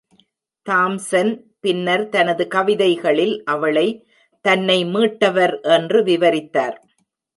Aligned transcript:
Thomson 0.65 1.29
பின்னர் 1.59 2.09
தனது 2.09 2.47
கவிதைகளில் 2.47 3.35
அவளை 3.45 3.87
தன்னை 4.45 4.79
மீட்டவர் 4.85 5.55
என்று 5.69 6.03
விவரித்தார். 6.03 6.77